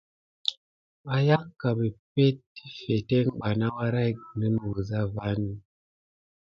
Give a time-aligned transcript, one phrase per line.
[1.07, 5.29] Wayaŋ kà mepente di fitetke bana wuyara kirani wuza va.